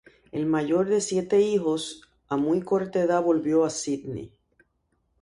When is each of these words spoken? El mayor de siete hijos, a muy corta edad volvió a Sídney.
El 0.31 0.47
mayor 0.47 0.89
de 0.89 0.99
siete 0.99 1.41
hijos, 1.41 2.09
a 2.27 2.35
muy 2.35 2.63
corta 2.63 2.99
edad 2.99 3.21
volvió 3.21 3.63
a 3.65 3.69
Sídney. 3.69 4.33